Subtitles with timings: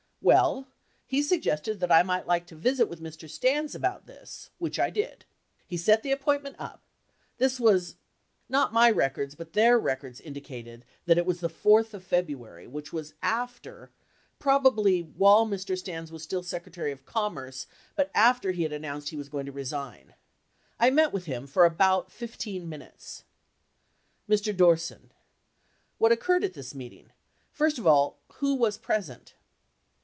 [0.23, 0.67] Well,
[1.07, 3.27] he suggested that I might like to visit with Mr.
[3.27, 5.25] Stans about this, which I did.
[5.65, 6.83] He set the appointment up.
[7.39, 7.95] This was—
[8.57, 12.93] not my records but their records indicated that it was the 4th of February, which
[12.93, 13.89] was after—
[14.39, 15.75] probably while Mr.
[15.75, 17.65] Stans was still Secretary of Commerce,
[17.95, 20.13] but after he had announced he was going to resign.
[20.79, 23.23] I met with him for about 15 minutes.
[24.29, 24.55] Mr.
[24.55, 25.01] Dorset*.
[25.97, 27.09] What occurred at this meeting?
[27.51, 29.33] First of all, who was present